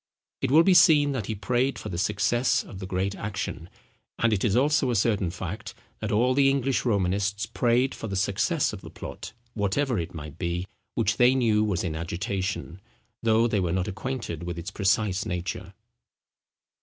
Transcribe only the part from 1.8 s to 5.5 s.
the success of the great action; and it is also a certain